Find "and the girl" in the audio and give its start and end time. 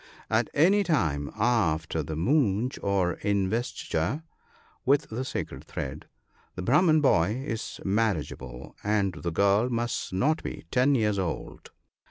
8.83-9.69